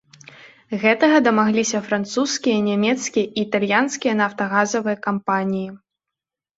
[0.85, 5.69] Гэтага дамагліся французскія, нямецкія і італьянскія нафтагазавыя кампаніі.